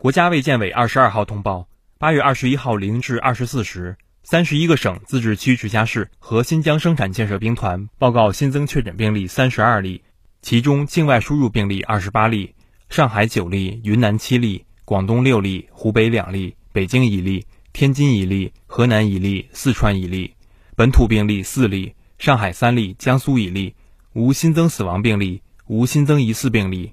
[0.00, 1.66] 国家卫健委二十二号通报，
[1.98, 10.00] 八月二十一号零至二十四时，三十一个省、自治区、直辖市和新疆生产建设兵团报告新增确诊病例三十二例，
[10.40, 12.54] 其中境外输入病例二十八例，
[12.88, 20.32] 上海九例，云南七例，广东六例，湖北两例，北京一例，天津一例，河南一例，四川一例，
[20.76, 23.74] 本土病例四例，上海三例，江苏一例，
[24.12, 26.92] 无新增死亡病例，无新增疑似病例。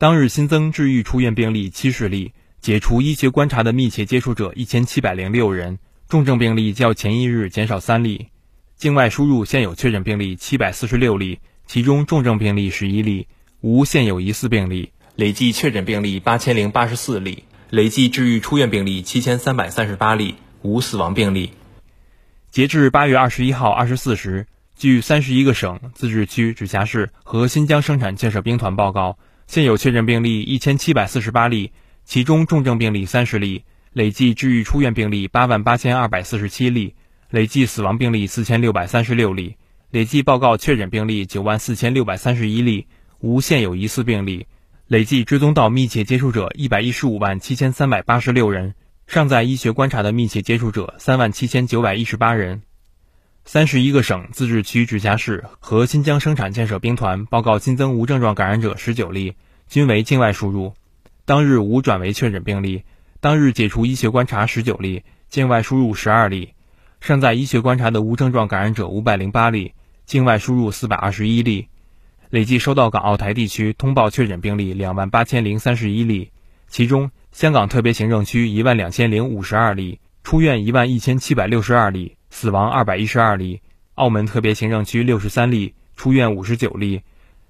[0.00, 2.32] 当日新增治愈出院病例七十例，
[2.62, 5.78] 解除医学观察的密切接触者一千七百零六人，
[6.08, 8.28] 重症病例较前一日减少三例。
[8.78, 13.26] 境外输入现有确诊病例七百四十六例，其中重症病例十一例，
[13.60, 14.92] 无现有疑似病例。
[15.16, 21.52] 累计确诊病例八千零八十四例，累计治愈出院病例七千三百三十八例，无死亡病例。
[22.50, 24.46] 截至八月二十一号二十四时，
[24.78, 29.18] 据三十一个省、自治区、直辖市和新疆生产建设兵团报告。
[29.50, 31.72] 现有确诊病例一千七百四十八例，
[32.04, 36.94] 其中重症病例三十例，累计治愈出院病例八万八千二百四十七例，
[37.30, 39.56] 累计死亡病例四千六百三十六例，
[39.90, 42.86] 累计报告确诊病例九万四千六百三十一例，
[43.18, 44.46] 无现有疑似病例，
[44.86, 48.76] 累计追踪到密切接触者一百一十五万七千三百八十六人，
[49.08, 52.62] 尚在医学观察的密切接触者三万七千九百一十八人。
[53.44, 59.34] 三十一个省、自治区、直辖市和新疆生产建设兵团报告新增无症状感染者十九例，
[59.68, 60.74] 均为境外输入。
[61.24, 62.84] 当日无转为确诊病例。
[63.20, 66.54] 当日解除医学观察十九例，境外输入十二例。
[67.00, 69.72] 尚在医学观察的无症状感染者五百零八例，
[70.06, 71.68] 境外输入四百二十一例。
[72.30, 76.30] 累计收到港澳台地区通报确诊病例两万八千零三十一例，
[76.68, 82.16] 其中香港特别行政区一万两千零五十二例，出院一万一千七百六十二例。
[82.30, 83.60] 死亡二百一十二例，
[83.94, 87.02] 澳门特别行政区六十三例，出院五十九例，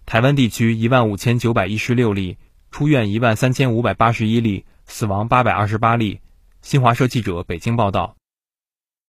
[0.06, 2.36] 台湾地区一万五千九百一十六例，
[2.70, 6.20] 出院一万三千五百八十一例，死亡八百二十八例。
[6.62, 8.19] 新华社记者北京报道。